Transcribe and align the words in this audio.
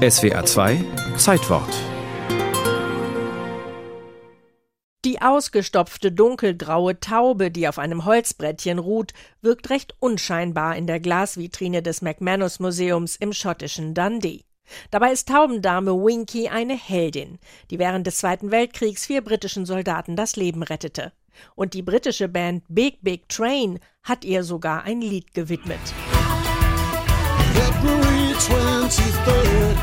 SWA 0.00 0.46
2 0.46 0.82
Zeitwort 1.18 1.68
Die 5.04 5.20
ausgestopfte 5.20 6.10
dunkelgraue 6.10 7.00
Taube, 7.00 7.50
die 7.50 7.68
auf 7.68 7.78
einem 7.78 8.06
Holzbrettchen 8.06 8.78
ruht, 8.78 9.12
wirkt 9.42 9.68
recht 9.68 9.94
unscheinbar 9.98 10.74
in 10.76 10.86
der 10.86 11.00
Glasvitrine 11.00 11.82
des 11.82 12.00
McManus 12.00 12.60
Museums 12.60 13.14
im 13.16 13.34
schottischen 13.34 13.92
Dundee. 13.92 14.46
Dabei 14.90 15.12
ist 15.12 15.28
Taubendame 15.28 15.92
Winky 15.92 16.48
eine 16.48 16.78
Heldin, 16.78 17.38
die 17.70 17.78
während 17.78 18.06
des 18.06 18.16
Zweiten 18.16 18.50
Weltkriegs 18.50 19.04
vier 19.04 19.22
britischen 19.22 19.66
Soldaten 19.66 20.16
das 20.16 20.34
Leben 20.34 20.62
rettete. 20.62 21.12
Und 21.54 21.74
die 21.74 21.82
britische 21.82 22.28
Band 22.28 22.64
Big 22.68 23.02
Big 23.02 23.28
Train 23.28 23.78
hat 24.02 24.24
ihr 24.24 24.44
sogar 24.44 24.84
ein 24.84 25.02
Lied 25.02 25.34
gewidmet. 25.34 25.92
February 27.52 28.34
23rd, 28.34 29.79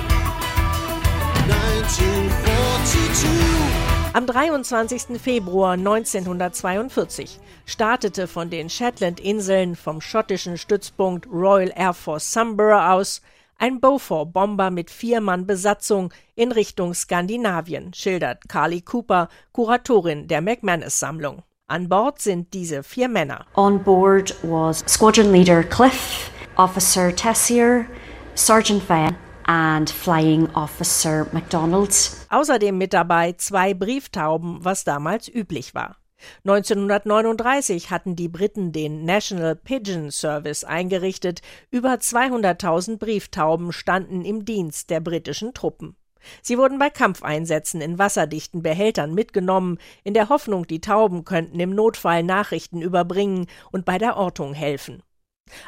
23. 4.38 5.20
Februar 5.20 5.72
1942 5.72 7.40
startete 7.66 8.28
von 8.28 8.52
den 8.52 8.70
Shetland-Inseln 8.70 9.76
vom 9.76 10.00
schottischen 10.00 10.60
Stützpunkt 10.60 11.26
Royal 11.26 11.74
Air 11.76 11.96
Force 11.96 12.34
Sunborough 12.34 12.92
aus 12.92 13.24
ein 13.58 13.80
Beaufort-Bomber 13.80 14.70
mit 14.70 14.92
vier 14.92 15.22
Mann 15.22 15.48
Besatzung 15.48 16.14
in 16.36 16.52
Richtung 16.52 16.94
Skandinavien, 16.94 17.96
schildert 17.96 18.48
Carly 18.48 18.82
Cooper, 18.82 19.28
Kuratorin 19.54 20.28
der 20.28 20.42
McManus-Sammlung. 20.42 21.42
An 21.66 21.90
Bord 21.90 22.22
sind 22.22 22.54
diese 22.54 22.84
vier 22.84 23.10
Männer. 23.10 23.44
On 23.56 23.84
board 23.84 24.36
was 24.44 24.84
Squadron 24.88 25.34
Leader 25.34 25.64
Cliff, 25.64 26.30
Officer 26.58 27.12
Tessier, 27.16 27.88
Sergeant 28.36 28.88
Van 28.88 29.16
and 29.48 29.90
Flying 29.90 30.48
Officer 30.54 31.28
McDonald. 31.32 32.12
Außerdem 32.30 32.78
mit 32.78 32.94
dabei 32.94 33.34
zwei 33.34 33.74
Brieftauben, 33.74 34.64
was 34.64 34.84
damals 34.84 35.28
üblich 35.28 35.74
war. 35.74 35.98
1939 36.46 37.92
hatten 37.92 38.16
die 38.16 38.28
Briten 38.28 38.72
den 38.72 39.06
National 39.06 39.56
Pigeon 39.56 40.12
Service 40.12 40.64
eingerichtet. 40.64 41.42
Über 41.72 41.94
200.000 41.94 42.98
Brieftauben 42.98 43.72
standen 43.72 44.24
im 44.24 44.46
Dienst 44.46 44.90
der 44.90 45.00
britischen 45.00 45.54
Truppen. 45.54 45.96
Sie 46.42 46.58
wurden 46.58 46.80
bei 46.80 46.90
Kampfeinsätzen 46.90 47.82
in 47.82 48.00
wasserdichten 48.00 48.62
Behältern 48.62 49.14
mitgenommen, 49.14 49.78
in 50.04 50.14
der 50.14 50.30
Hoffnung, 50.30 50.68
die 50.68 50.82
Tauben 50.82 51.24
könnten 51.24 51.60
im 51.60 51.70
Notfall 51.70 52.24
Nachrichten 52.24 52.82
überbringen 52.82 53.48
und 53.72 53.86
bei 53.86 53.98
der 53.98 54.18
Ortung 54.18 54.54
helfen. 54.54 55.04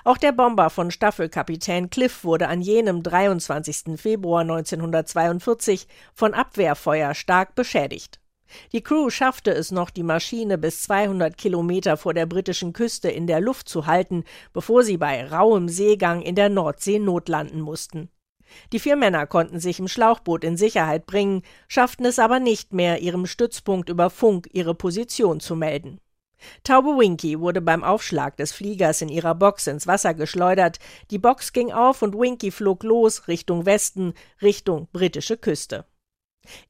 Auch 0.03 0.17
der 0.17 0.31
Bomber 0.31 0.69
von 0.69 0.91
Staffelkapitän 0.91 1.89
Cliff 1.89 2.23
wurde 2.23 2.47
an 2.47 2.61
jenem 2.61 3.03
23. 3.03 3.99
Februar 3.99 4.41
1942 4.41 5.87
von 6.13 6.33
Abwehrfeuer 6.33 7.13
stark 7.13 7.55
beschädigt. 7.55 8.19
Die 8.71 8.81
Crew 8.81 9.09
schaffte 9.09 9.51
es 9.51 9.71
noch, 9.71 9.89
die 9.89 10.03
Maschine 10.03 10.57
bis 10.57 10.81
200 10.83 11.37
Kilometer 11.37 11.97
vor 11.97 12.13
der 12.13 12.25
britischen 12.25 12.73
Küste 12.73 13.09
in 13.09 13.27
der 13.27 13.41
Luft 13.41 13.69
zu 13.69 13.85
halten, 13.85 14.23
bevor 14.53 14.83
sie 14.83 14.97
bei 14.97 15.25
rauem 15.25 15.69
Seegang 15.69 16.21
in 16.21 16.35
der 16.35 16.49
Nordsee 16.49 16.99
notlanden 16.99 17.61
mussten. 17.61 18.09
Die 18.73 18.79
vier 18.79 18.95
Männer 18.95 19.27
konnten 19.27 19.59
sich 19.59 19.79
im 19.79 19.87
Schlauchboot 19.87 20.43
in 20.43 20.57
Sicherheit 20.57 21.05
bringen, 21.05 21.43
schafften 21.67 22.05
es 22.05 22.17
aber 22.17 22.39
nicht 22.39 22.73
mehr, 22.73 22.99
ihrem 22.99 23.27
Stützpunkt 23.27 23.89
über 23.89 24.09
Funk 24.09 24.49
ihre 24.51 24.73
Position 24.73 25.39
zu 25.39 25.55
melden. 25.55 25.99
Taube 26.63 26.97
Winky 26.97 27.39
wurde 27.39 27.61
beim 27.61 27.83
Aufschlag 27.83 28.37
des 28.37 28.51
Fliegers 28.51 29.01
in 29.01 29.09
ihrer 29.09 29.35
Box 29.35 29.67
ins 29.67 29.87
Wasser 29.87 30.13
geschleudert. 30.13 30.79
Die 31.11 31.19
Box 31.19 31.53
ging 31.53 31.71
auf 31.71 32.01
und 32.01 32.15
Winky 32.15 32.51
flog 32.51 32.83
los 32.83 33.27
Richtung 33.27 33.65
Westen, 33.65 34.13
Richtung 34.41 34.87
britische 34.91 35.37
Küste. 35.37 35.85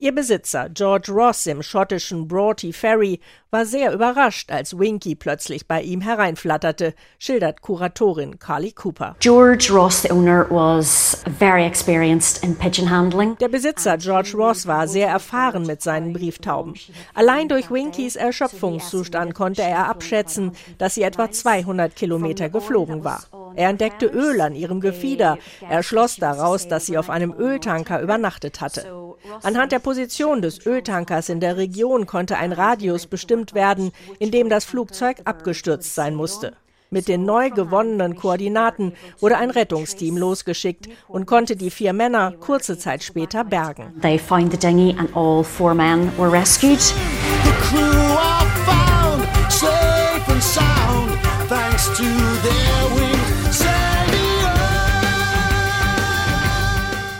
Ihr 0.02 0.14
Besitzer, 0.14 0.70
George 0.70 1.12
Ross 1.12 1.46
im 1.46 1.62
schottischen 1.62 2.28
Broughty 2.28 2.72
Ferry, 2.72 3.20
war 3.52 3.66
sehr 3.66 3.92
überrascht, 3.92 4.52
als 4.52 4.78
Winky 4.78 5.16
plötzlich 5.16 5.68
bei 5.68 5.82
ihm 5.82 6.02
hereinflatterte, 6.02 6.94
schildert 7.18 7.62
Kuratorin 7.62 8.40
Carly 8.40 8.72
Cooper. 8.72 9.16
George 9.20 9.70
Ross, 9.74 10.04
the 10.04 10.12
owner, 10.12 10.46
was 10.50 11.22
very 11.38 11.66
experienced 11.66 12.44
in 12.44 12.56
pigeon 12.56 12.90
handling. 12.90 13.36
Der 13.40 13.50
Besitzer 13.50 13.98
George 13.98 14.34
Ross 14.36 14.68
war 14.68 14.88
sehr 14.88 15.10
erfahren 15.10 15.66
mit 15.66 15.82
seinen 15.82 16.14
Brieftauben. 16.14 16.76
Allein 17.14 17.50
durch 17.50 17.72
Winkys 17.72 18.16
Erschöpfungszustand 18.16 19.34
konnte 19.34 19.64
er 19.64 19.90
abschätzen, 19.90 20.52
dass 20.78 20.96
sie 20.96 21.04
etwa 21.04 21.32
200 21.32 21.96
Kilometer 21.96 22.50
geflogen 22.50 23.04
war. 23.04 23.24
Er 23.56 23.70
entdeckte 23.70 24.06
Öl 24.06 24.40
an 24.42 24.56
ihrem 24.56 24.80
Gefieder. 24.80 25.38
Er 25.68 25.84
schloss 25.84 26.18
daraus, 26.18 26.68
dass 26.68 26.86
sie 26.86 26.98
auf 26.98 27.10
einem 27.10 27.34
Öltanker 27.34 28.02
übernachtet 28.02 28.62
hatte. 28.62 29.09
Anhand 29.44 29.72
der 29.72 29.80
Position 29.80 30.42
des 30.42 30.66
Öltankers 30.66 31.30
in 31.30 31.40
der 31.40 31.58
Region 31.58 32.06
konnte 32.06 32.38
ein 32.38 32.52
Radius 32.52 33.08
bestimmt 33.08 33.54
werden, 33.54 33.92
in 34.20 34.32
dem 34.32 34.50
das 34.50 34.66
Flugzeug 34.66 35.18
abgestürzt 35.26 35.96
sein 35.96 36.16
musste. 36.16 36.54
Mit 36.92 37.08
den 37.08 37.24
neu 37.24 37.52
gewonnenen 37.52 38.16
Koordinaten 38.16 38.94
wurde 39.20 39.38
ein 39.38 39.52
Rettungsteam 39.52 40.18
losgeschickt 40.18 40.90
und 41.08 41.28
konnte 41.28 41.56
die 41.56 41.70
vier 41.70 41.94
Männer 41.94 42.32
kurze 42.40 42.80
Zeit 42.80 43.04
später 43.04 43.44
bergen. 43.44 43.94
They 44.02 44.18
found 44.18 44.52
the 44.52 44.58
dinghy 44.58 44.96
and 44.98 45.16
all 45.16 45.44
four 45.44 45.76
men 45.76 46.12
were 46.18 46.32
rescued. 46.32 46.80
The 46.80 47.52
crew 47.62 47.78
are 47.78 48.48
found 48.66 49.52
safe 49.52 50.32
and 50.32 50.42
sound 50.42 51.20
thanks 51.48 51.96
to 51.96 52.29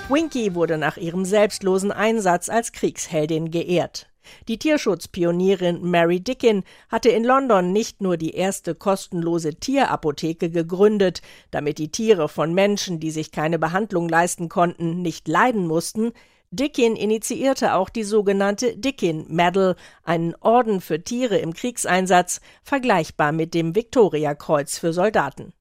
Winky 0.10 0.56
wurde 0.56 0.80
nach 0.80 0.98
ihrem 0.98 1.24
selbstlosen 1.24 1.92
Einsatz 1.92 2.50
als 2.50 2.72
Kriegsheldin 2.72 3.52
geehrt. 3.52 4.10
Die 4.48 4.58
Tierschutzpionierin 4.58 5.84
Mary 5.84 6.20
Dickin 6.20 6.64
hatte 6.90 7.10
in 7.10 7.24
London 7.24 7.72
nicht 7.72 8.02
nur 8.02 8.18
die 8.18 8.32
erste 8.32 8.74
kostenlose 8.74 9.56
Tierapotheke 9.56 10.50
gegründet, 10.50 11.22
damit 11.52 11.78
die 11.78 11.92
Tiere 11.92 12.28
von 12.28 12.56
Menschen, 12.56 13.00
die 13.00 13.12
sich 13.12 13.32
keine 13.32 13.60
Behandlung 13.60 14.10
leisten 14.10 14.50
konnten, 14.50 15.04
nicht 15.04 15.28
leiden 15.28 15.68
mussten, 15.68 16.12
Dickin 16.50 16.96
initiierte 16.96 17.76
auch 17.76 17.90
die 17.90 18.04
sogenannte 18.04 18.76
Dickin 18.76 19.26
Medal, 19.30 19.76
einen 20.04 20.34
Orden 20.40 20.82
für 20.82 21.04
Tiere 21.04 21.38
im 21.38 21.54
Kriegseinsatz, 21.54 22.42
vergleichbar 22.64 23.32
mit 23.32 23.54
dem 23.54 23.76
Victoria-Kreuz 23.76 24.80
für 24.80 24.92
Soldaten. 24.92 25.54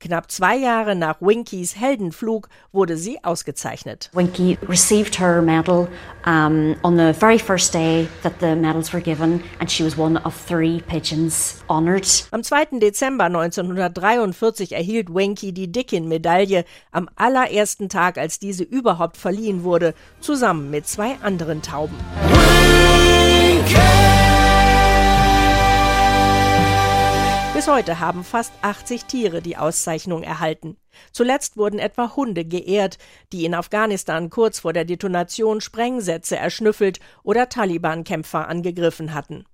Knapp 0.00 0.30
zwei 0.30 0.56
Jahre 0.56 0.96
nach 0.96 1.20
Winkys 1.20 1.76
Heldenflug 1.76 2.48
wurde 2.72 2.96
sie 2.96 3.22
ausgezeichnet. 3.22 4.10
Winky 4.14 4.58
received 4.66 5.20
her 5.20 5.42
medal 5.42 5.88
um, 6.24 6.74
on 6.82 6.96
the 6.96 7.12
very 7.12 7.38
first 7.38 7.74
day 7.74 8.08
that 8.22 8.32
the 8.40 8.56
medals 8.56 8.94
were 8.94 9.02
given 9.02 9.42
and 9.58 9.70
she 9.70 9.84
was 9.84 9.98
one 9.98 10.16
of 10.24 10.34
three 10.34 10.80
pigeons 10.88 11.62
honored. 11.68 12.06
Am 12.30 12.42
2. 12.42 12.80
Dezember 12.80 13.24
1943 13.26 14.72
erhielt 14.72 15.14
Winky 15.14 15.52
die 15.52 15.70
Dickin-Medaille 15.70 16.64
am 16.92 17.10
allerersten 17.16 17.90
Tag, 17.90 18.16
als 18.16 18.38
diese 18.38 18.64
überhaupt 18.64 19.18
verliehen 19.18 19.64
wurde, 19.64 19.94
zusammen 20.20 20.70
mit 20.70 20.88
zwei 20.88 21.16
anderen 21.22 21.60
Tauben. 21.60 21.96
Winky! 22.32 24.09
Bis 27.60 27.68
heute 27.68 28.00
haben 28.00 28.24
fast 28.24 28.54
80 28.62 29.04
Tiere 29.04 29.42
die 29.42 29.58
Auszeichnung 29.58 30.22
erhalten. 30.22 30.78
Zuletzt 31.12 31.58
wurden 31.58 31.78
etwa 31.78 32.16
Hunde 32.16 32.46
geehrt, 32.46 32.96
die 33.34 33.44
in 33.44 33.52
Afghanistan 33.52 34.30
kurz 34.30 34.60
vor 34.60 34.72
der 34.72 34.86
Detonation 34.86 35.60
Sprengsätze 35.60 36.38
erschnüffelt 36.38 37.00
oder 37.22 37.50
Taliban-Kämpfer 37.50 38.48
angegriffen 38.48 39.12
hatten. 39.12 39.44